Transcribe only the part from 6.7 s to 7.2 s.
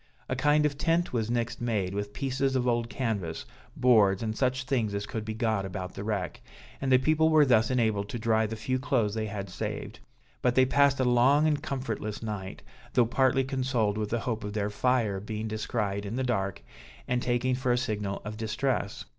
and the